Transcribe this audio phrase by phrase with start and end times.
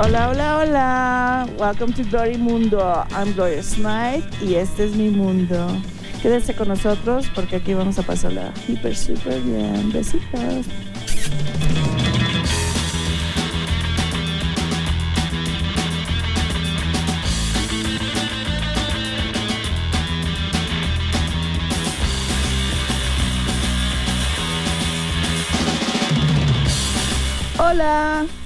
[0.00, 1.48] Hola, hola, hola.
[1.58, 2.78] Welcome to Glory Mundo.
[3.10, 5.66] I'm Gloria Smite y este es mi mundo.
[6.22, 9.90] Quédense con nosotros porque aquí vamos a pasarla hiper, super bien.
[9.92, 10.66] Besitos.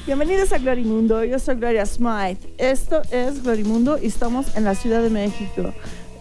[0.06, 1.23] Bienvenidos a Glorimundo.
[1.24, 2.55] Yo soy Gloria Smite.
[2.59, 5.73] Esto es Glorimundo y estamos en la Ciudad de México.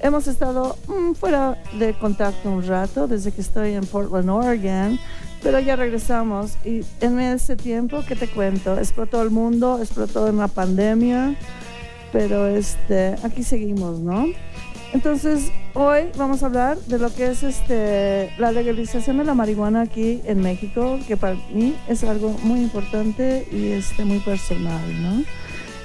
[0.02, 5.00] Hemos estado mm, fuera de contacto un rato desde que estoy en Portland, Oregon,
[5.42, 6.58] pero ya regresamos.
[6.66, 8.78] Y en ese tiempo, ¿qué te cuento?
[8.78, 11.36] Explotó el mundo, explotó una pandemia,
[12.12, 14.28] pero este, aquí seguimos, ¿no?
[14.94, 19.82] Entonces, hoy vamos a hablar de lo que es este, la legalización de la marihuana
[19.82, 25.24] aquí en México, que para mí es algo muy importante y este, muy personal, ¿no?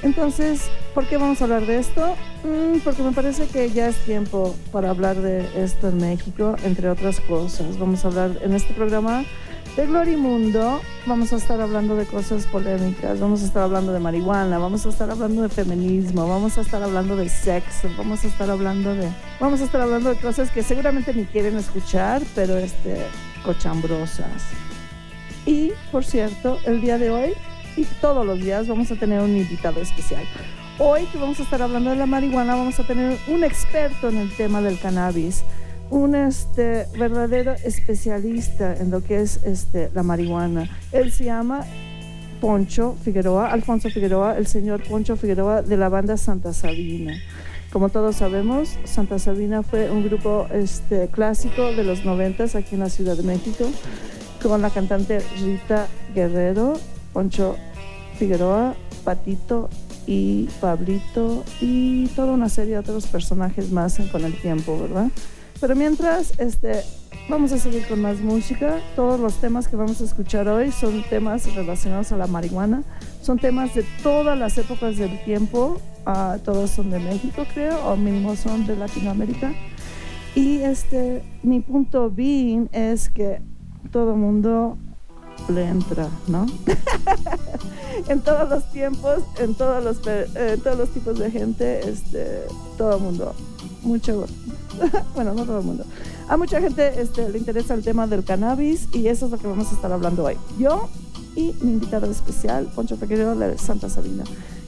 [0.02, 0.62] Entonces,
[0.94, 2.14] ¿por qué vamos a hablar de esto?
[2.44, 6.90] Mm, porque me parece que ya es tiempo para hablar de esto en México, entre
[6.90, 7.78] otras cosas.
[7.78, 9.24] Vamos a hablar en este programa
[9.76, 14.56] de Glorimundo vamos a estar hablando de cosas polémicas, vamos a estar hablando de marihuana,
[14.56, 18.48] vamos a estar hablando de feminismo, vamos a estar hablando de sexo, vamos a estar
[18.48, 23.06] hablando de vamos a estar hablando de cosas que seguramente ni quieren escuchar, pero este
[23.44, 24.44] cochambrosas.
[25.44, 27.34] Y por cierto, el día de hoy
[27.76, 30.24] y todos los días vamos a tener un invitado especial.
[30.78, 34.16] Hoy que vamos a estar hablando de la marihuana, vamos a tener un experto en
[34.16, 35.44] el tema del cannabis
[35.90, 40.68] un este, verdadero especialista en lo que es este, la marihuana.
[40.92, 41.64] Él se llama
[42.40, 47.16] Poncho Figueroa, Alfonso Figueroa, el señor Poncho Figueroa de la banda Santa Sabina.
[47.72, 52.80] Como todos sabemos, Santa Sabina fue un grupo este, clásico de los noventas aquí en
[52.80, 53.66] la Ciudad de México,
[54.42, 56.74] con la cantante Rita Guerrero,
[57.12, 57.56] Poncho
[58.18, 59.68] Figueroa, Patito
[60.06, 65.10] y Pablito y toda una serie de otros personajes más con el tiempo, ¿verdad?
[65.60, 66.82] Pero mientras, este,
[67.28, 68.80] vamos a seguir con más música.
[68.94, 72.82] Todos los temas que vamos a escuchar hoy son temas relacionados a la marihuana.
[73.22, 75.80] Son temas de todas las épocas del tiempo.
[76.06, 79.52] Uh, todos son de México, creo, o mínimo son de Latinoamérica.
[80.34, 83.40] Y este, mi punto bien es que
[83.90, 84.76] todo mundo
[85.48, 86.46] le entra, ¿no?
[88.08, 92.42] en todos los tiempos, en todos los, todos los tipos de gente, este,
[92.76, 93.34] todo mundo
[93.86, 94.26] mucho,
[95.14, 95.84] bueno, no todo el mundo.
[96.28, 99.46] A mucha gente este, le interesa el tema del cannabis y eso es lo que
[99.46, 100.36] vamos a estar hablando hoy.
[100.58, 100.88] Yo
[101.36, 104.24] y mi invitada especial, Poncho Pequeño de Santa Sabina.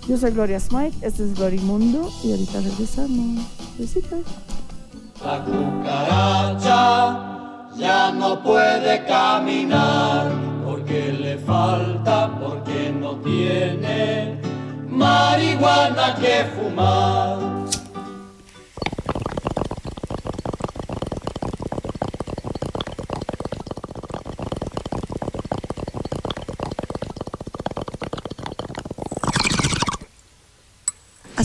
[0.07, 3.45] Yo soy Gloria Smite, este es Glorimundo y ahorita regresamos.
[3.79, 4.21] Besitos.
[5.25, 6.59] La cucaracha
[7.77, 10.33] ya no puede caminar
[10.65, 14.41] porque le falta, porque no tiene
[14.89, 17.39] marihuana que fumar.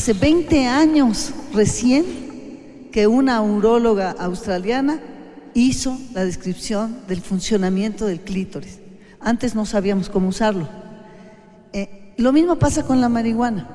[0.03, 5.00] Hace 20 años recién que una uróloga australiana
[5.53, 8.80] hizo la descripción del funcionamiento del clítoris.
[9.22, 10.68] Antes no sabíamos cómo usarlo.
[11.72, 13.69] Eh, lo mismo pasa con la marihuana.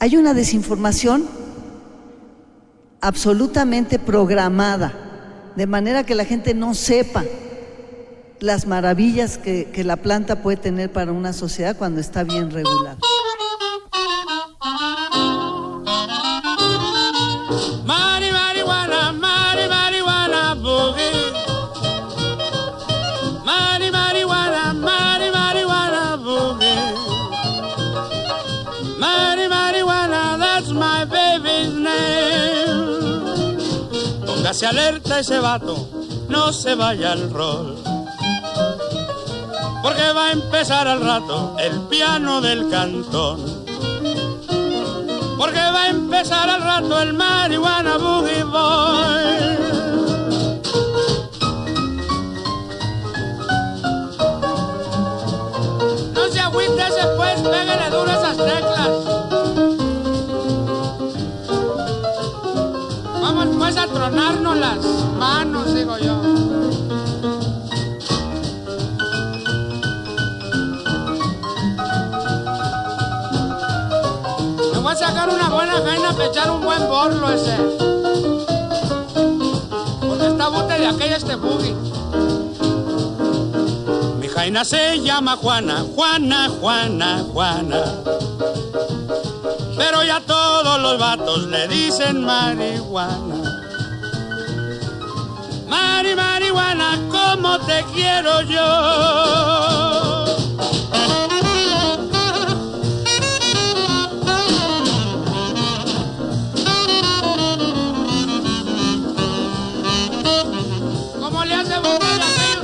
[0.00, 1.26] Hay una desinformación
[3.00, 4.92] absolutamente programada,
[5.56, 7.24] de manera que la gente no sepa
[8.38, 12.98] las maravillas que, que la planta puede tener para una sociedad cuando está bien regulada.
[34.56, 35.86] Se alerta ese vato,
[36.30, 37.76] no se vaya al rol.
[39.82, 43.38] Porque va a empezar al rato el piano del cantón.
[45.36, 49.36] Porque va a empezar al rato el marihuana boogie boy.
[56.14, 58.55] No se agüite después, pégale duro esas teclas.
[63.78, 64.78] A tronarnos las
[65.18, 66.16] manos, digo yo.
[74.72, 77.56] Me voy a sacar una buena jaina para echar un buen borlo ese.
[80.00, 81.74] Porque está bote de aquella este buggy.
[84.20, 87.84] Mi jaina se llama Juana, Juana, Juana, Juana.
[89.76, 93.35] pero ya todos los vatos le dicen marihuana.
[95.68, 98.66] Mari, marihuana, como te quiero yo.
[111.20, 112.58] ¿Cómo le hace buscar a usted?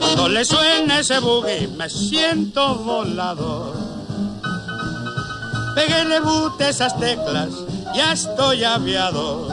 [0.00, 3.74] Cuando le suena ese boogie me siento volador.
[5.74, 7.50] Peguele bute esas teclas,
[7.94, 9.48] ya estoy aviado.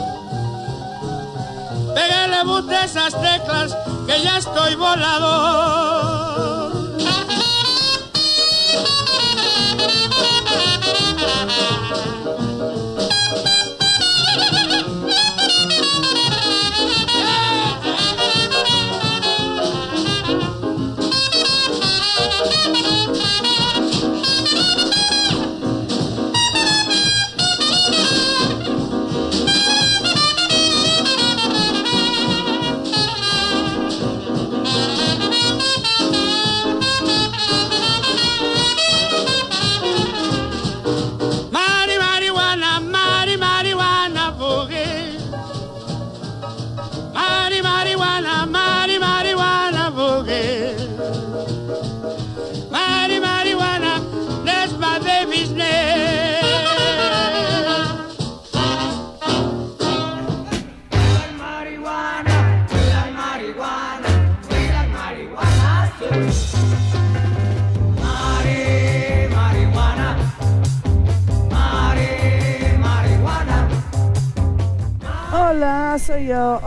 [1.94, 3.76] Peguele bute esas teclas,
[4.06, 6.27] que ya estoy volador.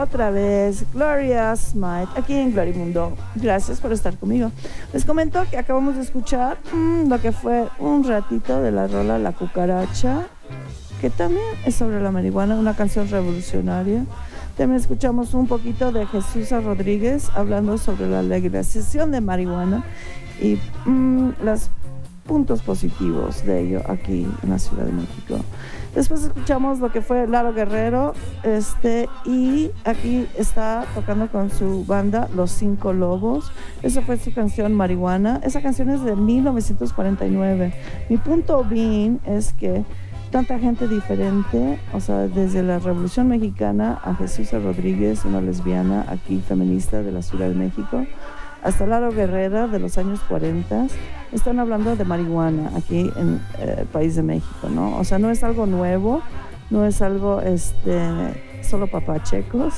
[0.01, 3.15] Otra vez, Gloria Smite, aquí en Glorimundo.
[3.35, 4.51] Gracias por estar conmigo.
[4.93, 9.19] Les comento que acabamos de escuchar mm, lo que fue un ratito de la rola
[9.19, 10.27] La Cucaracha,
[10.99, 14.05] que también es sobre la marihuana, una canción revolucionaria.
[14.57, 19.83] También escuchamos un poquito de Jesús Rodríguez hablando sobre la legalización de marihuana
[20.41, 21.69] y mm, los
[22.25, 25.37] puntos positivos de ello aquí en la Ciudad de México.
[25.95, 32.29] Después escuchamos lo que fue Lalo Guerrero, este, y aquí está tocando con su banda
[32.33, 33.51] Los Cinco Lobos.
[33.81, 35.41] Esa fue su canción Marihuana.
[35.43, 37.73] Esa canción es de 1949.
[38.09, 39.83] Mi punto bien es que
[40.31, 46.41] tanta gente diferente, o sea, desde la Revolución Mexicana a Jesús Rodríguez, una lesbiana aquí
[46.47, 48.05] feminista de la Ciudad de México,
[48.63, 50.87] hasta Lalo Guerrera de los años 40,
[51.31, 54.97] están hablando de marihuana aquí en eh, el país de México, ¿no?
[54.97, 56.21] O sea, no es algo nuevo,
[56.69, 57.99] no es algo este,
[58.61, 59.73] solo papachecos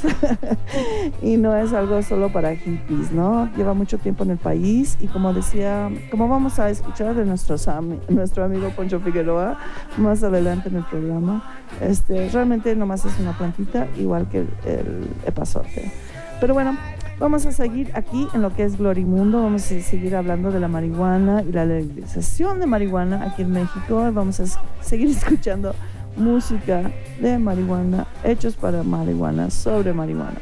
[1.22, 3.50] y no es algo solo para hippies, ¿no?
[3.56, 7.68] Lleva mucho tiempo en el país y como decía, como vamos a escuchar de nuestros
[8.10, 9.58] nuestro amigo Poncho Figueroa
[9.98, 11.44] más adelante en el programa,
[11.82, 15.92] este, realmente nomás es una plantita igual que el, el epazote.
[16.40, 16.78] Pero bueno,
[17.20, 20.68] vamos a seguir aquí en lo que es Glorimundo, vamos a seguir hablando de la
[20.68, 24.46] marihuana y la legalización de marihuana aquí en México, vamos a
[24.82, 25.76] seguir escuchando
[26.16, 30.40] música de marihuana, hechos para marihuana, sobre marihuana.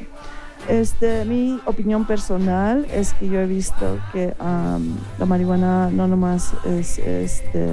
[0.68, 6.54] Este, mi opinión personal es que yo he visto que am, la marihuana no nomás
[6.66, 7.68] es este,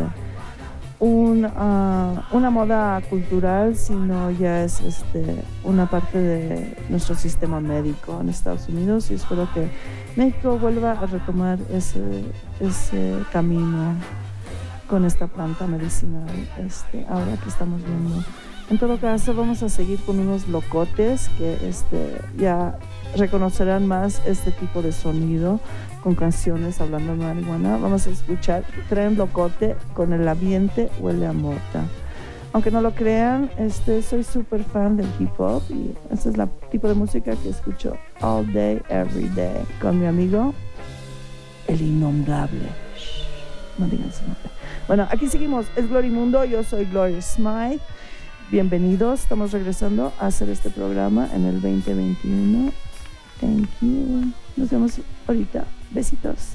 [1.01, 8.21] un, ah, una moda cultural, sino ya es este, una parte de nuestro sistema médico
[8.21, 9.69] en Estados Unidos y espero que
[10.17, 12.25] México vuelva a retomar ese,
[12.61, 13.95] ese camino
[14.89, 16.29] con esta planta medicinal
[16.59, 18.25] este, ahora que estamos viendo.
[18.71, 22.79] En todo caso, vamos a seguir con unos locotes que este, ya
[23.17, 25.61] reconocerán más este tipo de sonido
[26.03, 27.77] con canciones hablando de marihuana.
[27.77, 31.85] Vamos a escuchar Tren Locote con el ambiente huele a mota.
[32.53, 36.49] Aunque no lo crean, este, soy súper fan del hip hop y este es el
[36.71, 40.55] tipo de música que escucho all day, every day con mi amigo,
[41.67, 42.69] el innombrable.
[42.97, 44.51] Shh, no digan su nombre.
[44.87, 45.67] Bueno, aquí seguimos.
[45.77, 46.45] Es Glorimundo.
[46.47, 47.81] Yo soy Gloria Smythe.
[48.51, 49.21] Bienvenidos.
[49.21, 52.73] Estamos regresando a hacer este programa en el 2021.
[53.41, 54.33] Thank you.
[54.57, 55.65] Nos vemos ahorita.
[55.91, 56.55] Besitos.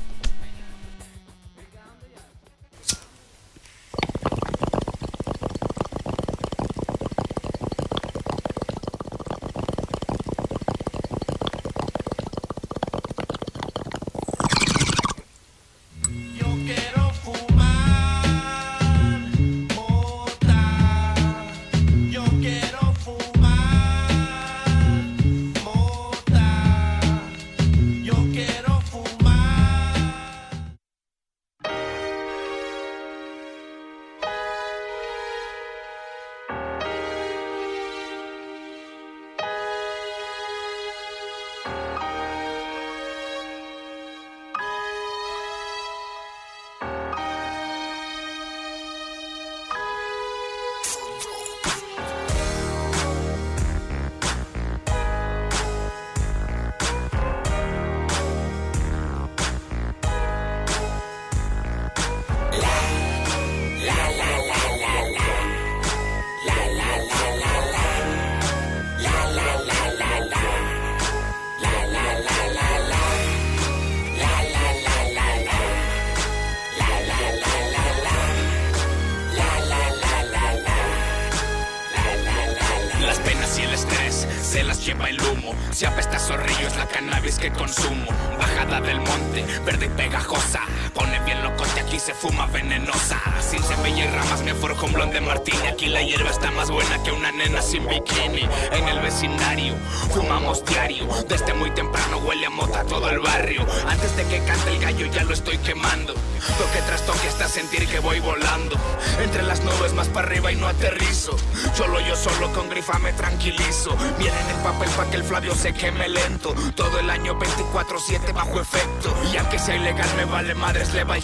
[115.14, 116.56] Que el Flavio se queme lento.
[116.76, 119.16] Todo el año 24-7 bajo efecto.
[119.32, 121.18] Y aunque sea ilegal me vale madres, le va.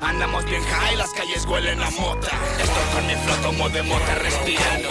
[0.00, 2.30] Andamos bien high, las calles huelen a mota.
[2.60, 4.88] Estoy con mi flotomo de mota respirando.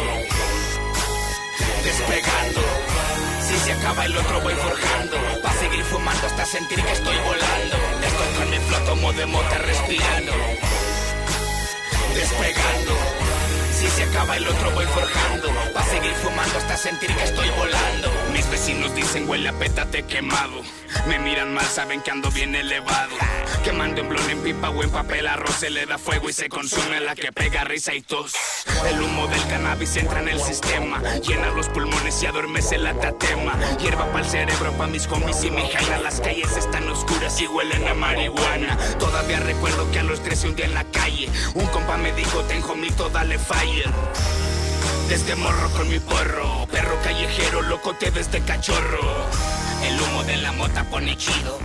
[1.84, 2.62] Despegando.
[3.46, 5.18] Si se acaba el otro voy forjando.
[5.44, 7.76] Pa' seguir fumando hasta sentir que estoy volando.
[8.02, 10.32] Estoy con mi flotomo de mota respirando.
[12.16, 13.41] Despegando.
[13.82, 15.48] Si se acaba el otro voy forjando.
[15.74, 18.12] Pa' seguir fumando hasta sentir que estoy volando.
[18.32, 20.62] Mis vecinos dicen huele a pétate quemado.
[21.08, 23.16] Me miran mal, saben que ando bien elevado.
[23.64, 26.48] Quemando en blon, en pipa o en papel arroz se le da fuego y se
[26.48, 28.34] consume la que pega risa y tos.
[28.88, 33.54] El humo del cannabis entra en el sistema, llena los pulmones y adormece la tatema.
[33.80, 36.00] Hierba para el cerebro, pa' mis homies y mi jaina.
[36.00, 38.78] Las calles están oscuras y huelen a marihuana.
[39.00, 42.42] Todavía recuerdo que a los 13 un día en la calle, un compa me dijo,
[42.44, 43.40] ten homito, dale
[45.08, 49.00] Desde morro con mi porro, perro callejero, locote desde cachorro.
[49.84, 51.60] El humo de la mota pone chido.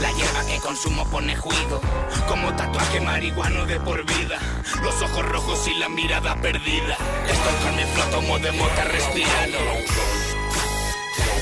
[0.00, 1.80] La hierba que consumo pone juido,
[2.28, 4.38] como tatuaje marihuano de por vida.
[4.82, 6.96] Los ojos rojos y la mirada perdida.
[7.26, 9.58] Estoy con mi flotomo de mota respirando,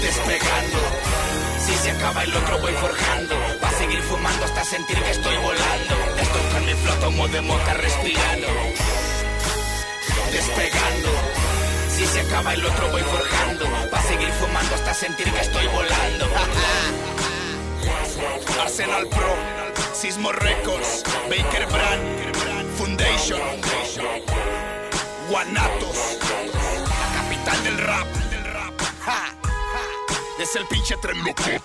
[0.00, 0.78] despegando.
[1.66, 5.94] Si se acaba el otro voy forjando, pa' seguir fumando hasta sentir que estoy volando.
[6.20, 8.46] Estoy con mi flotomo de mota respirando,
[12.04, 16.26] Si se acaba el otro voy forjando, pa' seguir fumando hasta sentir que estoy volando.
[18.60, 19.34] Arsenal Pro,
[19.94, 22.02] Sismo Records, Baker Brand,
[22.76, 23.40] Foundation,
[25.30, 26.18] Guanatos,
[26.84, 28.06] la capital del rap.
[30.38, 31.62] Es el pinche tren locote.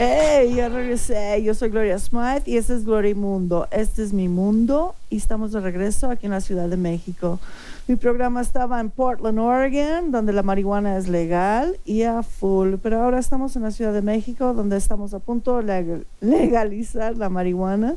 [0.00, 1.42] Hey, ya regresé.
[1.42, 3.66] Yo soy Gloria Smith y este es Gloria Mundo.
[3.72, 7.40] Este es mi mundo y estamos de regreso aquí en la Ciudad de México.
[7.88, 13.02] Mi programa estaba en Portland, Oregon, donde la marihuana es legal y a full, pero
[13.02, 17.28] ahora estamos en la Ciudad de México, donde estamos a punto de leg- legalizar la
[17.28, 17.96] marihuana.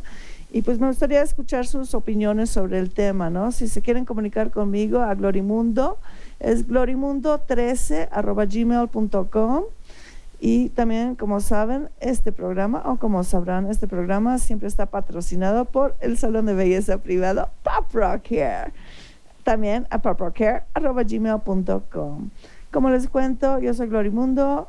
[0.51, 3.51] Y pues me gustaría escuchar sus opiniones sobre el tema, ¿no?
[3.51, 5.97] Si se quieren comunicar conmigo a Glorimundo,
[6.39, 9.63] es glorimundo13 arroba gmail.com.
[10.43, 15.95] Y también, como saben, este programa, o como sabrán, este programa siempre está patrocinado por
[15.99, 18.73] el salón de belleza privado Pop Rock Hair.
[19.43, 22.29] También a poprockhair.gmail.com.
[22.71, 24.67] Como les cuento, yo soy Glorimundo,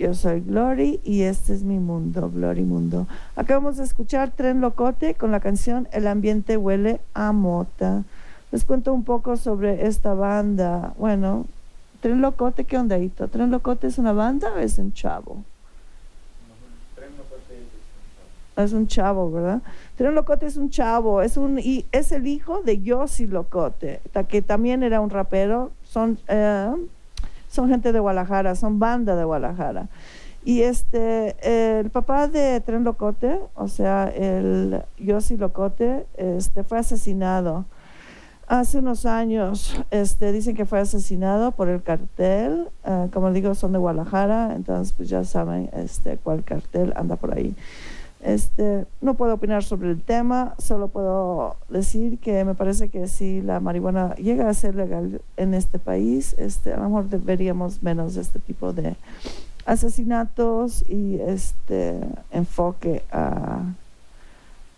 [0.00, 3.06] yo soy Glory y este es mi mundo, Glory Mundo.
[3.36, 8.02] Acabamos de escuchar Tren Locote con la canción El ambiente huele a mota.
[8.50, 10.92] Les cuento un poco sobre esta banda.
[10.98, 11.46] Bueno,
[12.00, 12.96] Tren Locote, ¿qué onda?
[13.30, 15.42] ¿Tren Locote es una banda o es un chavo?
[18.56, 19.62] Es un chavo, ¿verdad?
[19.96, 24.42] Tren Locote es un chavo, es, un, y es el hijo de Yossi Locote, que
[24.42, 25.70] también era un rapero.
[25.84, 26.72] Son, eh,
[27.48, 29.88] son gente de Guadalajara, son banda de Guadalajara.
[30.44, 31.36] Y este,
[31.80, 37.64] el papá de Tren Locote, o sea, el Yossi Locote, este, fue asesinado
[38.48, 39.76] hace unos años.
[39.90, 42.68] Este, dicen que fue asesinado por el cartel.
[42.84, 47.34] eh, como digo, son de Guadalajara, entonces pues ya saben este, cuál cartel anda por
[47.34, 47.54] ahí.
[48.20, 53.42] Este, no puedo opinar sobre el tema, solo puedo decir que me parece que si
[53.42, 58.16] la marihuana llega a ser legal en este país, este, a lo mejor deberíamos menos
[58.16, 58.96] este tipo de
[59.66, 62.00] asesinatos y este
[62.32, 63.60] enfoque a,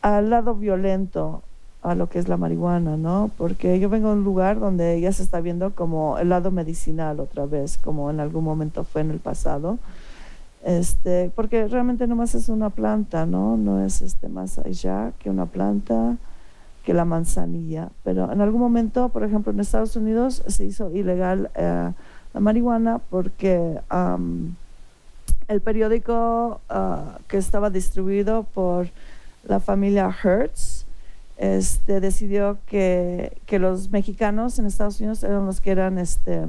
[0.03, 1.43] al lado violento
[1.83, 3.31] a lo que es la marihuana, ¿no?
[3.39, 7.21] Porque yo vengo de un lugar donde ya se está viendo como el lado medicinal
[7.21, 9.79] otra vez, como en algún momento fue en el pasado.
[10.63, 13.57] Este, porque realmente nomás es una planta, ¿no?
[13.57, 16.17] No es este más allá que una planta,
[16.85, 17.89] que la manzanilla.
[18.05, 21.93] Pero en algún momento, por ejemplo, en Estados Unidos se hizo ilegal eh,
[22.35, 24.55] la marihuana porque am,
[25.49, 28.89] el periódico ah, que estaba distribuido por
[29.45, 30.80] la familia Hertz
[31.41, 36.45] este, decidió que, que los mexicanos en Estados Unidos eran los que eran este,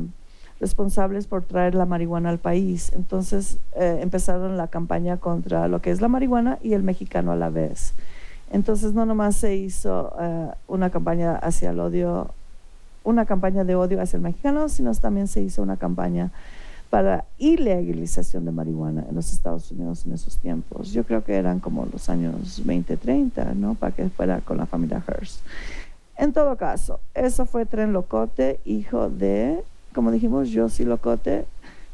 [0.60, 2.92] responsables por traer la marihuana al país.
[2.94, 7.38] Entonces eh, empezaron la campaña contra lo que es la marihuana y el mexicano a
[7.38, 7.94] la vez.
[8.52, 12.32] Entonces no nomás se hizo eh, una campaña hacia el odio,
[13.06, 16.32] una campaña de odio hacia el mexicano, sino también se hizo una campaña
[16.92, 20.92] para ilegalización de marihuana en los Estados Unidos en esos tiempos.
[20.92, 23.76] Yo creo que eran como los años 20, 30, ¿no?
[23.76, 25.40] Para que fuera con la familia Hearst.
[26.18, 29.64] En todo caso, eso fue Tren Locote, hijo de,
[29.96, 31.46] como dijimos, Josie Locote,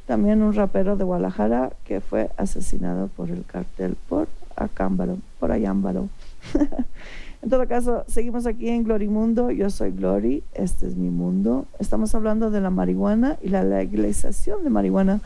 [0.07, 6.09] también un rapero de Guadalajara que fue asesinado por el cartel por Acámbaro, por Ayámbaro.
[7.41, 9.51] en todo caso, seguimos aquí en Glorimundo.
[9.51, 11.65] Yo soy Glory, este es mi mundo.
[11.79, 15.21] Estamos hablando de la marihuana y la legalización de marihuana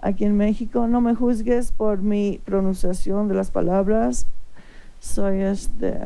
[0.00, 0.86] aquí en México.
[0.88, 4.26] No me juzgues por mi pronunciación de las palabras.
[5.00, 5.98] Soy este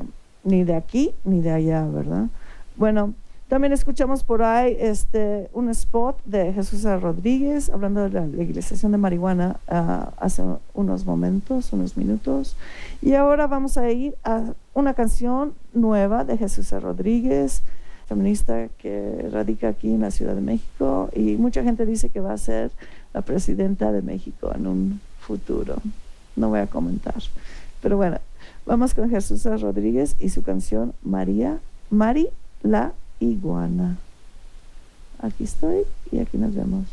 [0.45, 2.27] ni de aquí ni de allá, ¿verdad?
[2.77, 3.15] Bueno,
[3.49, 8.99] también escuchamos por ahí este, un spot de Jesús Rodríguez hablando de la legalización de
[8.99, 10.43] marihuana uh, hace
[10.75, 12.57] unos momentos, unos minutos.
[13.01, 17.63] Y ahora vamos a ir a una canción nueva de Jesús Rodríguez,
[18.07, 22.35] feminista que radica aquí en la Ciudad de México y mucha gente dice que va
[22.35, 22.71] a ser
[23.15, 25.77] la presidenta de México en un futuro.
[26.37, 27.15] No voy a comentar.
[27.81, 28.19] Pero bueno,
[28.67, 31.59] vamos con Jesús Rodríguez y su canción María,
[31.89, 32.29] Mari
[32.63, 33.97] la iguana.
[35.21, 36.85] Aquí estoy y aquí nos vemos.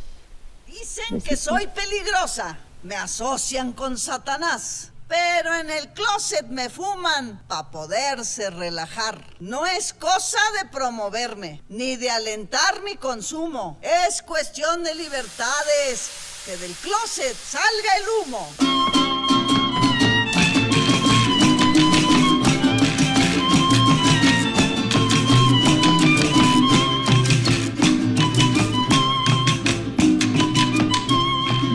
[0.68, 4.93] Dicen que soy peligrosa, me asocian con Satanás.
[5.08, 9.24] Pero en el closet me fuman para poderse relajar.
[9.40, 13.80] No es cosa de promoverme, ni de alentar mi consumo.
[13.82, 16.10] Es cuestión de libertades.
[16.46, 18.50] Que del closet salga el humo.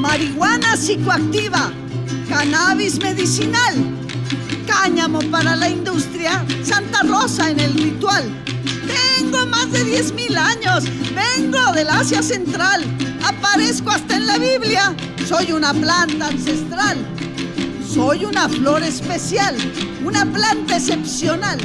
[0.08, 1.70] Marihuana psicoactiva,
[2.28, 3.74] cannabis medicinal,
[4.66, 8.24] cáñamo para la industria, Santa Rosa en el ritual.
[8.86, 12.84] Tengo más de 10.000 años, vengo del Asia Central,
[13.22, 14.94] aparezco hasta en la Biblia,
[15.26, 16.98] soy una planta ancestral.
[17.98, 19.56] Soy una flor especial,
[20.04, 21.58] una planta excepcional.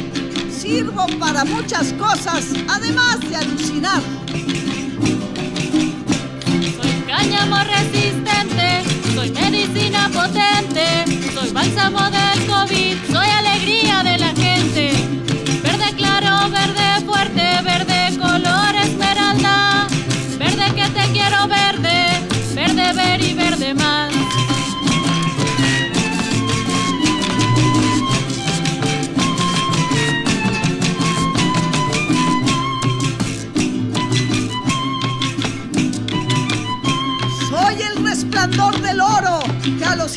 [0.50, 4.02] Sirvo para muchas cosas, además de alucinar.
[6.82, 8.23] Soy cáñamo resistente,
[9.24, 12.98] soy medicina potente, soy bálsamo del COVID,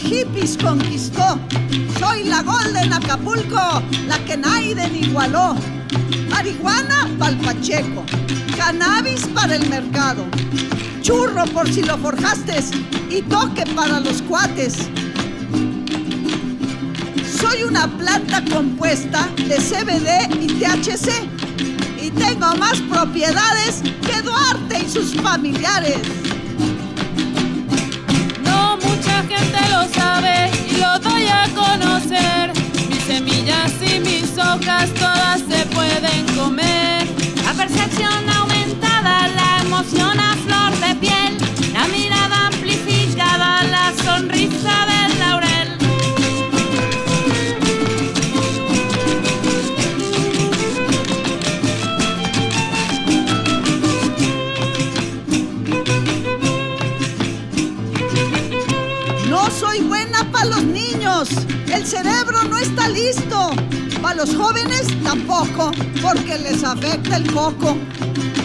[0.07, 1.39] hippies conquistó.
[1.99, 5.57] Soy la Golden Acapulco, la que Naiden igualó.
[6.31, 8.05] Marihuana pa'l Pacheco,
[8.57, 10.25] cannabis para el mercado.
[11.03, 12.63] Churro por si lo forjaste
[13.11, 14.89] y toque para los cuates.
[17.41, 21.09] Soy una planta compuesta de CBD y THC
[22.03, 25.99] y tengo más propiedades que Duarte y sus familiares.
[29.37, 32.53] Gente lo sabe y lo doy a conocer.
[32.89, 37.07] Mis semillas y mis hojas todas se pueden comer.
[37.45, 41.37] La percepción aumentada, la emoción a flor de piel,
[41.73, 42.16] la mirada
[60.37, 61.31] para los niños.
[61.73, 63.51] El cerebro no está listo.
[64.03, 65.71] Para los jóvenes tampoco,
[66.03, 67.77] porque les afecta el coco.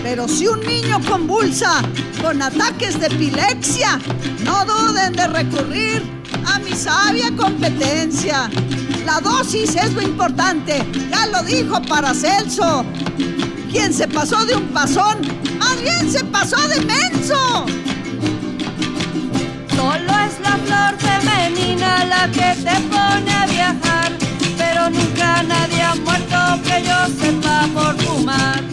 [0.02, 1.82] Pero si un niño convulsa
[2.22, 4.00] con ataques de epilepsia,
[4.46, 6.02] no duden de recurrir
[6.46, 8.50] a mi sabia competencia.
[9.06, 12.86] La dosis es lo importante, ya lo dijo Paracelso.
[13.70, 15.18] Quien se pasó de un pasón,
[15.60, 15.76] más
[16.10, 17.66] se pasó de menso.
[19.92, 24.12] Solo es la flor femenina la que te pone a viajar,
[24.58, 28.71] pero nunca nadie ha muerto que yo sepa por fumar.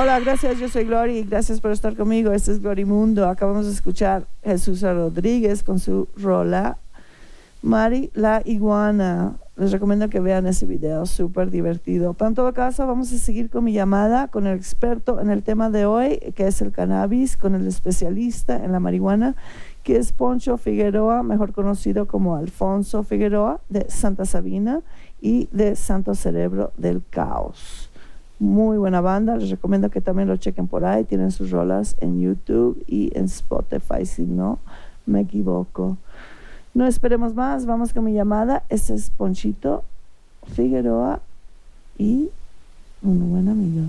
[0.00, 3.28] Hola, gracias, yo soy Glory, gracias por estar conmigo, este es Glorimundo.
[3.28, 6.78] Acabamos de escuchar Jesús Rodríguez con su rola
[7.62, 9.38] Mari la iguana.
[9.56, 12.14] Les recomiendo que vean ese video, súper divertido.
[12.14, 15.42] Pero en todo caso, vamos a seguir con mi llamada con el experto en el
[15.42, 19.34] tema de hoy, que es el cannabis, con el especialista en la marihuana,
[19.82, 24.82] que es Poncho Figueroa, mejor conocido como Alfonso Figueroa, de Santa Sabina
[25.20, 27.87] y de Santo Cerebro del Caos.
[28.40, 32.20] Muy buena banda, les recomiendo que también lo chequen por ahí, tienen sus rolas en
[32.20, 34.60] YouTube y en Spotify, si no
[35.06, 35.96] me equivoco.
[36.74, 38.62] No esperemos más, vamos con mi llamada.
[38.68, 39.82] Este es Ponchito
[40.52, 41.20] Figueroa
[41.98, 42.28] y
[43.02, 43.86] un buen amigo.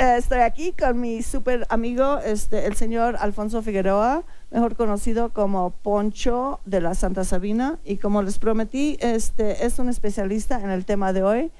[0.00, 6.58] Estoy aquí con mi super amigo, este, el señor Alfonso Figueroa, mejor conocido como Poncho
[6.64, 7.78] de la Santa Sabina.
[7.84, 11.52] Y como les prometí, este, es un especialista en el tema de hoy,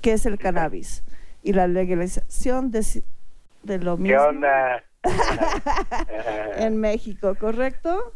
[0.00, 1.02] que es el cannabis
[1.42, 3.02] y la legalización de,
[3.64, 4.82] de lo ¿Qué mismo onda?
[6.56, 8.14] en México, ¿correcto?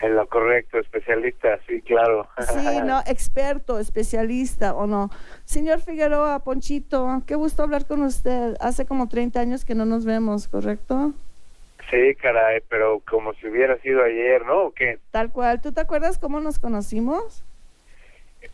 [0.00, 2.28] En lo correcto, especialista, sí, claro.
[2.38, 5.10] Sí, no, experto, especialista o no.
[5.44, 8.54] Señor Figueroa, Ponchito, qué gusto hablar con usted.
[8.60, 11.14] Hace como 30 años que no nos vemos, ¿correcto?
[11.90, 14.66] Sí, caray, pero como si hubiera sido ayer, ¿no?
[14.66, 14.98] ¿O qué?
[15.10, 15.60] Tal cual.
[15.60, 17.44] ¿Tú te acuerdas cómo nos conocimos?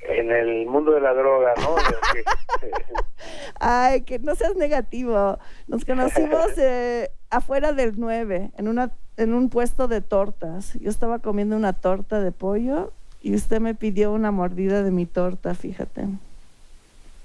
[0.00, 1.76] En el mundo de la droga, ¿no?
[3.60, 5.38] Ay, que no seas negativo.
[5.66, 10.74] Nos conocimos eh, afuera del 9, en, una, en un puesto de tortas.
[10.80, 15.06] Yo estaba comiendo una torta de pollo y usted me pidió una mordida de mi
[15.06, 16.06] torta, fíjate.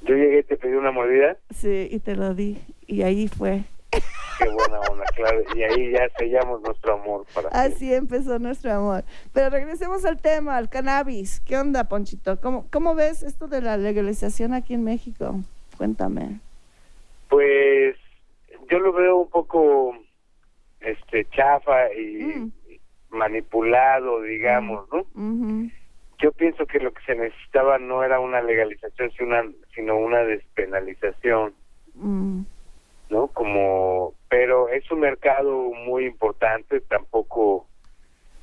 [0.03, 1.37] Yo llegué y te pedí una mordida.
[1.53, 2.57] Sí, y te lo di.
[2.87, 3.63] Y ahí fue.
[3.91, 5.43] Qué buena onda, claro.
[5.53, 7.49] Y ahí ya sellamos nuestro amor para.
[7.49, 9.03] Así empezó nuestro amor.
[9.33, 11.41] Pero regresemos al tema, al cannabis.
[11.41, 12.39] ¿Qué onda, Ponchito?
[12.39, 15.35] ¿Cómo, cómo ves esto de la legalización aquí en México?
[15.77, 16.39] Cuéntame.
[17.27, 17.97] Pues
[18.69, 19.95] yo lo veo un poco
[20.81, 22.51] este chafa y Mm.
[23.11, 25.05] manipulado, digamos, ¿no?
[26.21, 30.19] Yo pienso que lo que se necesitaba no era una legalización, sino una, sino una
[30.23, 31.53] despenalización.
[31.95, 32.41] Mm.
[33.09, 33.25] ¿no?
[33.29, 37.65] Como, pero es un mercado muy importante, tampoco,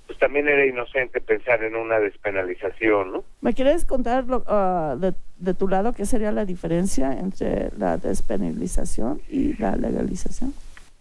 [0.09, 3.25] pues también era inocente pensar en una despenalización, ¿no?
[3.43, 7.97] ¿Me quieres contar lo- ah, de, de tu lado qué sería la diferencia entre la
[7.97, 10.53] despenalización y la legalización?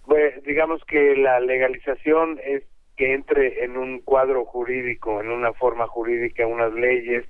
[0.05, 2.63] Pues digamos que la legalización es
[2.95, 7.25] que entre en un cuadro jurídico, en una forma jurídica, unas leyes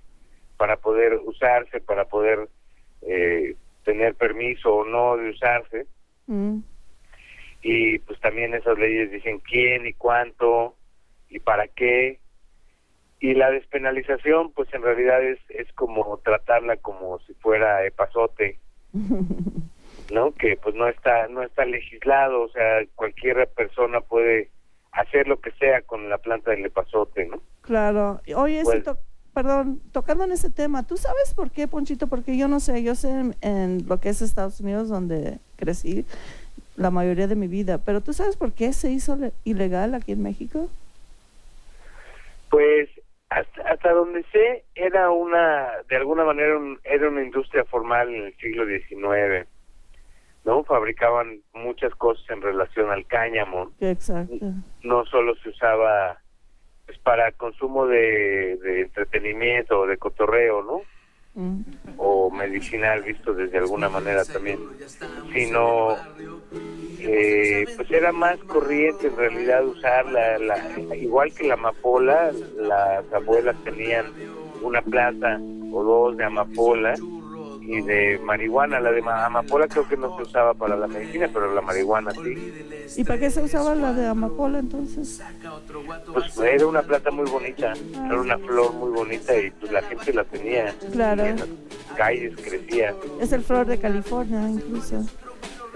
[0.57, 2.49] para poder usarse, para poder
[3.01, 5.87] eh, tener permiso o no de usarse.
[6.27, 6.61] Mm.
[7.61, 10.75] y pues también esas leyes dicen quién y cuánto
[11.29, 12.19] y para qué
[13.19, 18.57] y la despenalización pues en realidad es es como tratarla como si fuera epazote
[20.11, 24.49] no que pues no está no está legislado o sea cualquier persona puede
[24.91, 28.21] hacer lo que sea con la planta del epazote no Claro.
[28.35, 28.97] Oye, Pues- to-
[29.33, 32.05] perdón, tocando en ese tema, ¿tú sabes por qué, Ponchito?
[32.07, 36.05] Porque yo no sé, yo sé en, en lo que es Estados Unidos, donde crecí
[36.77, 40.11] la mayoría de mi vida, pero ¿tú sabes por qué se hizo le- ilegal aquí
[40.11, 40.69] en México?
[42.49, 42.87] Pues
[43.29, 48.23] hasta, hasta donde sé era una, de alguna manera un- era una industria formal en
[48.27, 49.47] el siglo XIX,
[50.45, 50.63] ¿no?
[50.63, 54.33] Fabricaban muchas cosas en relación al cáñamo, exacto.
[54.83, 56.19] no solo se usaba
[56.85, 60.81] pues, para consumo de, de entretenimiento o de cotorreo, ¿no?
[61.37, 61.63] Mm.
[61.97, 64.57] o medicinal visto desde alguna manera también,
[65.33, 65.97] sino
[66.99, 73.11] eh, pues era más corriente en realidad usar la, la- igual que la amapola, las
[73.13, 74.05] abuelas tenían
[74.61, 75.37] una planta
[75.73, 76.95] o dos de amapola
[77.67, 81.29] y de marihuana, la de ma- amapola creo que no se usaba para la medicina,
[81.33, 82.53] pero la marihuana sí.
[82.97, 85.21] ¿Y para qué se usaba la de amapola entonces?
[86.13, 87.73] Pues era una planta muy bonita,
[88.05, 90.73] era una flor muy bonita y pues la gente la tenía.
[90.91, 91.25] Claro.
[91.25, 91.47] En las
[91.95, 92.93] calles crecía.
[93.19, 95.03] Es el flor de California, incluso.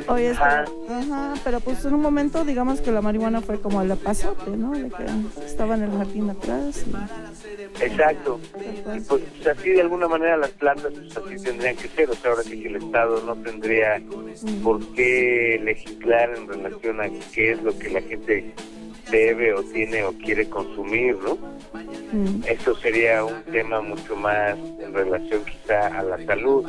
[0.07, 0.63] Oye, Ajá.
[0.89, 4.71] ajá, pero pues en un momento digamos que la marihuana fue como el pasote, ¿no?
[4.71, 5.05] De que
[5.45, 6.85] estaba en el jardín atrás.
[6.87, 6.93] y-
[7.81, 8.39] Exacto.
[8.95, 12.31] Y pues así de alguna manera las plantas pues así tendrían que ser, o sea,
[12.31, 14.01] ahora sí que el Estado no tendría
[14.63, 18.53] por qué legislar en relación a qué es lo que la gente
[19.09, 21.37] debe o tiene o quiere consumir, ¿no?
[22.11, 22.43] Mm.
[22.47, 26.65] Eso sería un tema mucho más en relación quizá a la salud.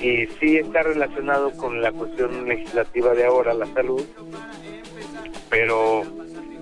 [0.00, 4.04] Y sí está relacionado con la cuestión legislativa de ahora, la salud,
[5.48, 6.02] pero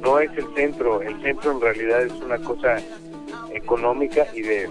[0.01, 1.03] no es el centro.
[1.03, 2.79] El centro en realidad es una cosa
[3.53, 4.69] económica y de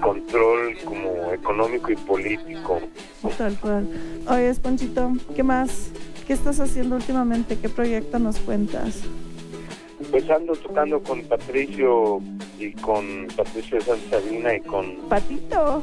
[0.00, 2.80] control como económico y político.
[3.38, 3.86] Tal cual.
[4.28, 5.90] Oye, Ponchito, ¿qué más?
[6.26, 7.58] ¿Qué estás haciendo últimamente?
[7.58, 9.02] ¿Qué proyecto nos cuentas?
[10.10, 12.20] Pues ando tocando con Patricio
[12.58, 15.82] y con Patricio de Santa Sabina y con Patito.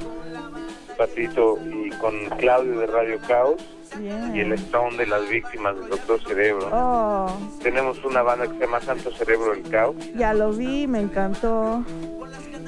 [0.97, 3.61] Patito y con Claudio de Radio Caos
[3.99, 6.69] Y el Stone de las víctimas del Doctor Cerebro.
[6.71, 7.27] Oh,
[7.61, 11.83] Tenemos una banda que se llama Santo Cerebro del Caos ya lo vi, me encantó.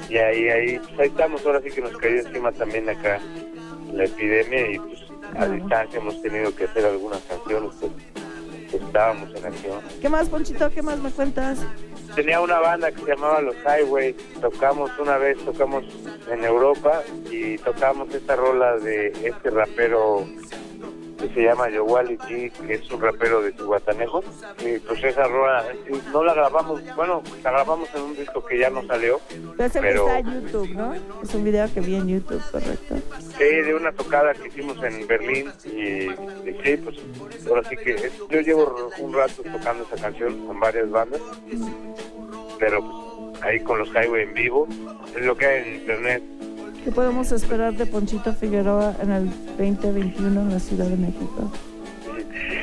[0.08, 3.18] y ahí, ahí, pues ahí estamos, ahora sí que nos cayó encima también acá
[3.92, 5.52] la epidemia y pues a Claro.
[5.52, 7.92] distancia hemos tenido que hacer algunas canciones, pues,
[8.82, 9.80] estábamos en acción.
[10.00, 10.70] ¿Qué más, Ponchito?
[10.70, 11.58] ¿Qué más me cuentas?
[12.14, 15.84] Tenía una banda que se llamaba Los Highways, tocamos una vez, tocamos
[16.30, 20.26] en Europa y tocamos esta rola de este rapero
[21.28, 24.22] que se llama Yowali G, que es un rapero de Cihuatanejo.
[24.64, 28.58] Y pues esa rola, eh, no la grabamos, bueno, la grabamos en un disco que
[28.58, 29.36] ya no salió, que
[29.80, 30.94] Pero- está en YouTube, ¿no?
[31.22, 32.96] Es un video que vi en YouTube, correcto.
[33.38, 36.96] sí, de una tocada que hicimos en Berlín y, y sí, pues
[37.48, 41.20] ahora sí que es- yo llevo un rato tocando esa canción con varias bandas,
[42.58, 42.80] pero
[43.30, 44.66] pues, ahí con los Highway en vivo,
[45.16, 46.22] es lo que hay en internet.
[46.84, 51.52] ¿Qué podemos esperar de Ponchito Figueroa en el 2021 en la Ciudad de México?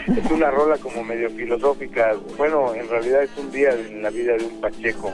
[0.07, 2.15] Es una rola como medio filosófica.
[2.37, 5.13] Bueno, en realidad es un día en la vida de un pacheco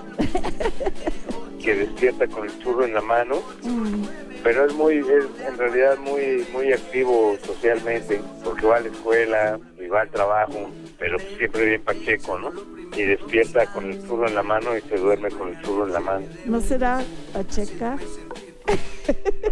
[1.63, 4.05] que despierta con el churro en la mano, Mm,
[4.43, 9.59] pero es muy, es en realidad muy, muy activo socialmente, porque va a la escuela
[9.79, 12.51] y va al trabajo, pero siempre bien pacheco, ¿no?
[12.95, 15.93] Y despierta con el churro en la mano y se duerme con el churro en
[15.93, 16.25] la mano.
[16.45, 17.97] ¿No será Pacheca?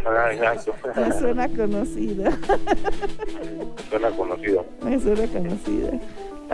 [0.05, 0.73] Ah, exacto.
[0.95, 2.37] Me suena conocida.
[3.89, 4.65] Suena conocido.
[4.83, 5.99] Me suena conocida.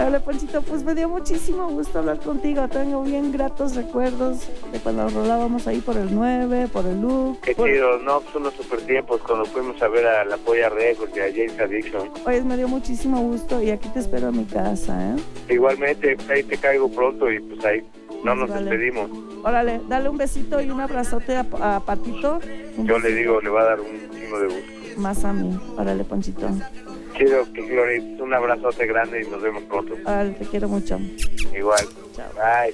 [0.06, 2.68] Hola, Ponchito, pues me dio muchísimo gusto hablar contigo.
[2.70, 7.42] Tengo bien gratos recuerdos de cuando rolábamos ahí por el 9, por el look.
[7.42, 8.22] Qué por- chido, ¿no?
[8.32, 11.60] Son unos super tiempos cuando fuimos a ver a la Polla Records y a James
[11.60, 12.10] Addiction.
[12.26, 15.54] Oye, me dio muchísimo gusto y aquí te espero en mi casa, ¿eh?
[15.54, 17.84] Igualmente, pues, ahí te caigo pronto y pues ahí
[18.24, 18.70] no nos Vale.
[18.70, 19.12] despedimos.
[19.44, 22.40] Órale, dale un besito y un abrazote a, a Patito.
[22.78, 24.72] Un Yo le digo, le va a dar un chingo de gusto.
[25.02, 25.58] Más a mí.
[25.78, 26.48] Órale, Ponchito.
[27.20, 29.94] Chido, que Glory, un abrazote grande y nos vemos pronto.
[29.94, 30.98] Te quiero mucho.
[31.54, 31.86] Igual.
[32.16, 32.32] Chao.
[32.34, 32.74] Bye.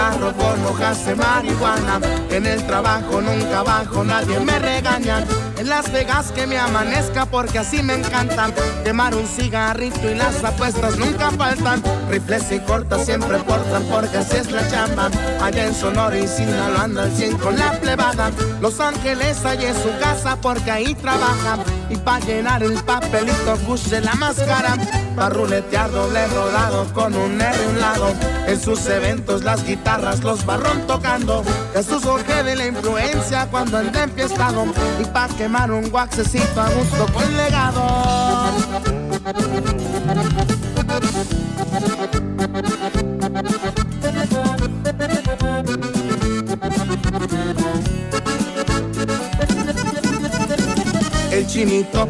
[0.00, 2.00] Cigarro con hojas marihuana.
[2.30, 5.24] En el trabajo nunca bajo, nadie me regaña.
[5.58, 8.54] En Las Vegas que me amanezca porque así me encantan.
[8.82, 11.82] Quemar un cigarrito y las apuestas nunca faltan.
[12.08, 15.10] Rifles y cortas siempre portan porque así es la chamba.
[15.42, 18.30] Allá en Sonora y Sinaloa anda al 100 con la plebada.
[18.62, 21.58] Los Ángeles allá es su casa porque ahí trabaja.
[21.90, 24.76] Y pa' llenar el papelito puse la máscara.
[25.14, 28.14] Pa' ruletear doble rodado con un R un lado.
[28.46, 31.42] En sus eventos las guitarras los barrón tocando.
[31.72, 34.66] Jesús Jorge de la influencia cuando anda enfiestado.
[35.00, 38.50] Y pa' quemar un guaxecito a gusto con legado.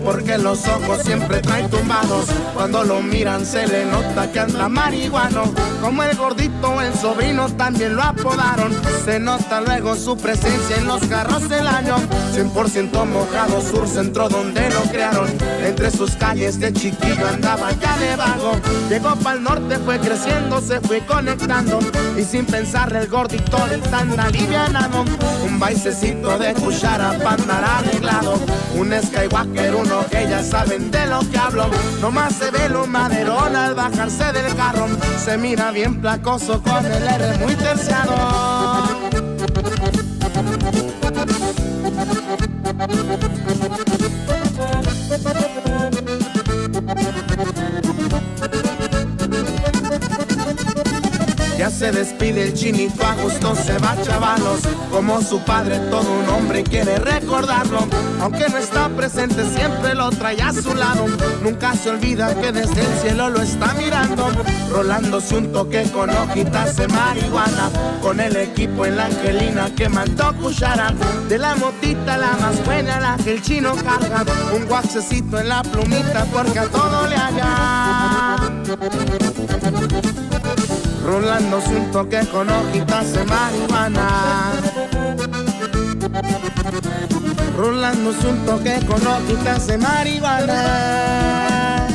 [0.05, 2.27] Porque los ojos siempre trae tumbados.
[2.55, 5.43] Cuando lo miran se le nota que anda marihuano.
[5.81, 8.73] Como el gordito, el sobrino también lo apodaron.
[9.05, 11.97] Se nota luego su presencia en los carros del año.
[12.33, 15.29] 100% mojado, sur centro donde lo crearon.
[15.65, 18.53] Entre sus calles de chiquillo andaba ya de vago.
[18.89, 21.81] Llegó pa'l norte, fue creciendo, se fue conectando.
[22.17, 25.05] Y sin pensar el gordito el tan alivianado
[25.45, 28.39] Un baisecito de cuchara para andar arreglado.
[28.77, 31.71] Un Skywalker, uno que ya saben de lo que hablo.
[32.01, 34.87] Nomás se ve lo maderón al bajarse del carro.
[35.25, 38.15] Se mira bien placoso con el R muy terciado.
[51.71, 54.61] Se despide el chinito, a gusto se va chavalos.
[54.91, 57.87] Como su padre, todo un hombre quiere recordarlo.
[58.21, 61.07] Aunque no está presente, siempre lo trae a su lado.
[61.43, 64.29] Nunca se olvida que desde el cielo lo está mirando.
[64.71, 67.71] Rolándose un toque con hojitas de marihuana.
[68.03, 70.93] Con el equipo en la Angelina que mandó cuchara.
[71.29, 74.25] De la motita la más buena, la que el chino carga.
[74.55, 78.37] Un guaxecito en la plumita porque a todo le haga.
[81.11, 84.53] Rolándose un toque con hojitas de marihuana.
[87.59, 91.89] Rolándose un toque con hojitas de marihuana.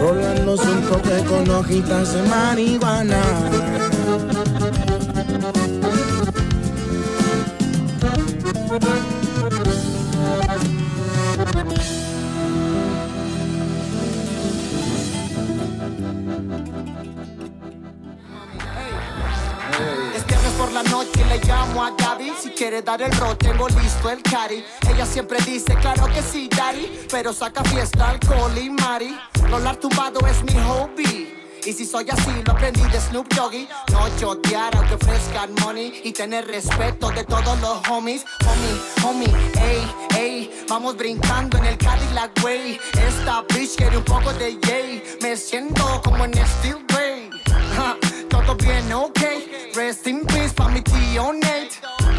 [0.00, 3.22] Rolándose un toque con hojitas de marihuana.
[20.58, 24.20] Por la noche le llamo a Gaby Si quiere dar el rol, tengo listo el
[24.22, 29.16] cari Ella siempre dice, claro que sí, daddy Pero saca fiesta, alcohol y mari
[29.48, 31.34] Rolar tumbado es mi hobby
[31.66, 33.68] y si soy así, lo aprendí de Snoop Doggy.
[33.92, 36.00] No chotear aunque ofrezcan money.
[36.02, 38.24] Y tener respeto de todos los homies.
[38.46, 40.64] Homie, homie, ey, ey.
[40.66, 42.80] Vamos brincando en el Cadillac Way.
[43.06, 45.02] Esta bitch quiere un poco de yay.
[45.20, 47.28] Me siento como en Steel Ray.
[48.38, 49.20] Todo bien, ok.
[49.74, 51.70] Rest in peace pa' mi tío Nate.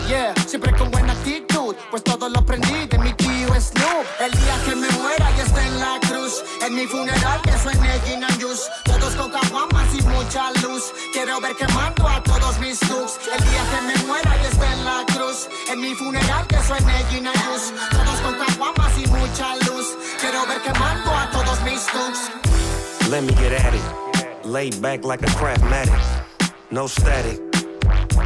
[0.07, 1.75] Yeah, siempre con buena actitud.
[1.89, 4.05] Pues todo lo aprendí de mi tío Snoop.
[4.19, 6.43] El día que me muera ya está en la cruz.
[6.61, 8.63] En mi funeral que suene gin and juice.
[8.85, 10.93] Todos con caguamas y mucha luz.
[11.13, 13.19] Quiero ver quemando a todos mis looks.
[13.33, 15.47] El día que me muera ya está en la cruz.
[15.71, 17.73] En mi funeral que suene gin and juice.
[17.91, 19.95] Todos con caguamas y mucha luz.
[20.19, 23.09] Quiero ver quemando a todos mis looks.
[23.09, 24.08] Let me get at it.
[24.49, 26.25] Laid back like a craftmatic.
[26.71, 27.39] No static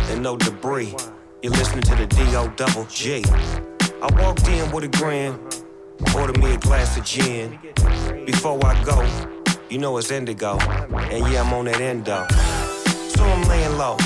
[0.10, 0.96] and no debris.
[1.42, 2.48] You're listening to the D.O.
[2.56, 3.26] Double G.
[4.02, 5.38] I walked in with a grin,
[6.16, 7.60] ordered me a glass of gin.
[8.26, 9.06] Before I go,
[9.70, 10.58] you know it's indigo.
[10.60, 12.26] And yeah, I'm on that endo.
[13.10, 13.98] So I'm laying low,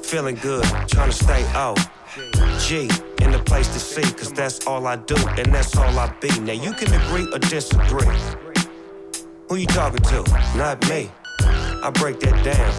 [0.00, 1.80] feeling good, trying to stay out.
[2.60, 2.82] G,
[3.20, 6.28] in the place to see, cause that's all I do, and that's all I be.
[6.38, 8.06] Now you can agree or disagree.
[9.48, 10.22] Who you talking to?
[10.56, 11.10] Not me.
[11.84, 12.72] I break that down.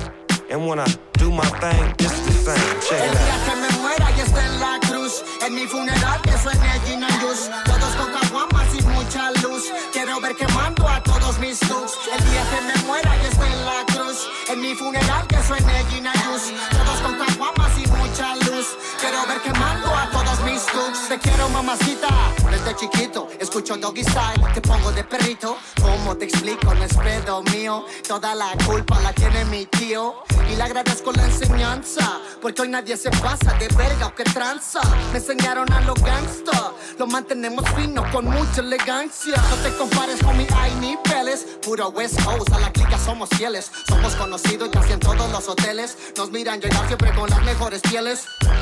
[0.49, 0.89] And when I
[1.21, 2.81] do my thing, is the same.
[2.81, 3.45] Check it out.
[3.45, 5.23] que me muera ya está en la cruz.
[5.45, 7.45] En mi funeral que suene gin and juice.
[7.65, 9.69] Todos con caguamas y mucha luz.
[9.93, 11.93] Quiero ver quemando a todos mis looks.
[12.11, 14.27] El día que me muera ya está en la cruz.
[14.49, 16.51] En mi funeral que suene gin and juice.
[16.71, 17.74] Todos con caguamas y
[18.15, 21.09] Quiero ver quemando a todos mis looks.
[21.09, 22.07] Te quiero mamacita.
[22.49, 24.05] Desde chiquito escucho doggy.
[24.53, 25.57] Te pongo de perrito.
[25.81, 26.73] ¿Cómo te explico?
[26.73, 27.85] No es pedo mío.
[28.07, 30.23] Toda la culpa la tiene mi tío.
[30.49, 32.21] Y le agradezco la enseñanza.
[32.41, 34.79] Porque hoy nadie se pasa de verga o que tranza.
[35.11, 36.71] Me enseñaron a los gangsta.
[36.97, 39.35] Lo mantenemos fino con mucha elegancia.
[39.49, 41.45] No te compares con mi hay niveles.
[41.61, 43.69] Puro West Coast, a la clica somos fieles.
[43.89, 45.97] Somos conocidos casi en todos los hoteles.
[46.15, 48.04] Nos miran llegar siempre con las mejores pieles.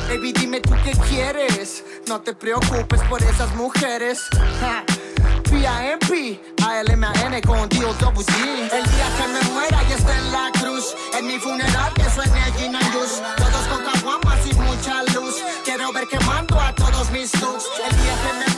[0.08, 1.84] Baby, dime tú qué quieres.
[2.08, 4.22] No te preocupes por esas mujeres.
[4.62, 4.86] Ja.
[5.44, 6.40] P.I.M.P.
[6.66, 11.38] A-L-M-A-N con D-O-W-G El día que me muera ya está en la cruz En mi
[11.38, 15.36] funeral que suene gin and juice Todos con caguamas y mucha luz
[15.66, 18.53] Quiero ver quemando a todos mis looks El día que me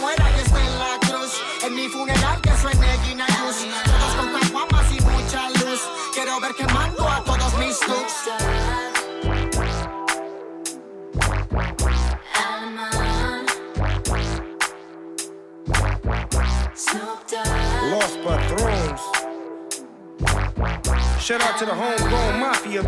[21.20, 22.84] Shout out to the homegrown mafia.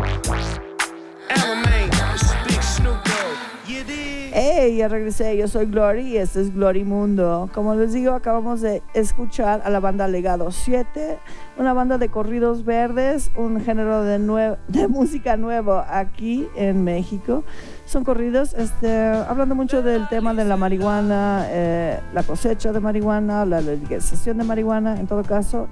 [4.32, 7.50] Hey, ya regresé, yo soy Glory y este es Glory Mundo.
[7.52, 11.18] Como les digo, acabamos de escuchar a la banda Legado 7,
[11.56, 17.42] una banda de corridos verdes, un género de, de música nuevo aquí en México.
[17.88, 23.46] Son corridos este, hablando mucho del tema de la marihuana, eh, la cosecha de marihuana,
[23.46, 25.68] la legalización de marihuana, en todo caso.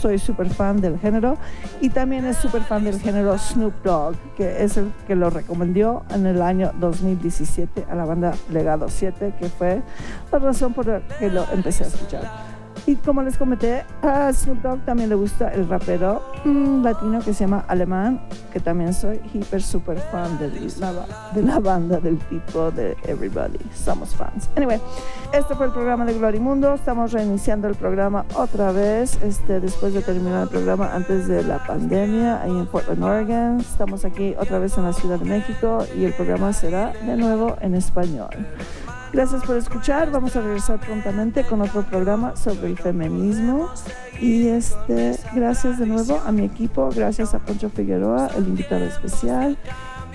[0.00, 1.36] Soy súper fan del género
[1.80, 6.04] y también es súper fan del género Snoop Dogg, que es el que lo recomendó
[6.10, 9.82] en el año 2017 a la banda Legado 7, que fue
[10.30, 12.49] la razón por la que lo empecé a escuchar.
[12.86, 17.34] Y como les comenté, a Snoop Dogg también le gusta el rapero mm, latino que
[17.34, 18.20] se llama Alemán,
[18.52, 23.58] que también soy hiper super fan de la, de la banda, del tipo de Everybody.
[23.74, 24.48] Somos fans.
[24.56, 24.80] Anyway,
[25.32, 26.74] este fue el programa de Glorimundo.
[26.74, 31.64] Estamos reiniciando el programa otra vez, este, después de terminar el programa antes de la
[31.64, 33.60] pandemia, ahí en Portland, Oregon.
[33.60, 37.56] Estamos aquí otra vez en la Ciudad de México y el programa será de nuevo
[37.60, 38.30] en español.
[39.12, 40.10] Gracias por escuchar.
[40.12, 43.68] Vamos a regresar prontamente con otro programa sobre el feminismo.
[44.20, 49.58] Y este, gracias de nuevo a mi equipo, gracias a Poncho Figueroa, el invitado especial.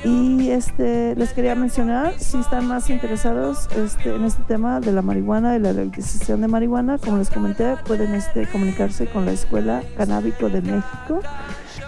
[0.05, 5.01] Y este, les quería mencionar, si están más interesados este, en este tema de la
[5.01, 9.81] marihuana y la legalización de marihuana, como les comenté, pueden este, comunicarse con la Escuela
[9.97, 11.19] Canábico de México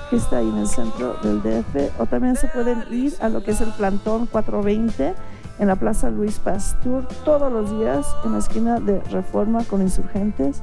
[0.10, 3.44] que está ahí en el centro del DF, o también se pueden ir a lo
[3.44, 5.14] que es el plantón 420
[5.60, 10.62] en la Plaza Luis Pastur todos los días en la esquina de Reforma con Insurgentes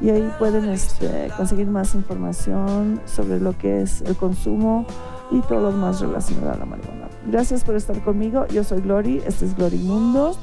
[0.00, 4.86] y ahí pueden este, conseguir más información sobre lo que es el consumo
[5.30, 7.08] y todo lo más relacionado a la marihuana.
[7.26, 10.36] Gracias por estar conmigo, yo soy Glory, este es Glory Mundo.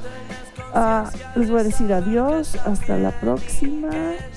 [0.76, 3.90] Ah, les voy a decir adiós, hasta la próxima.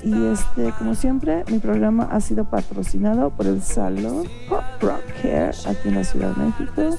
[0.03, 5.55] Y este, como siempre, mi programa ha sido patrocinado por el Salón Pop Rock Hair
[5.67, 6.97] aquí en la Ciudad de México.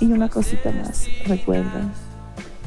[0.00, 1.90] Y una cosita más, recuerden,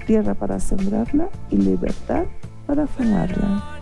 [0.08, 2.26] tierra para sembrarla y libertad
[2.66, 3.80] para fumarla.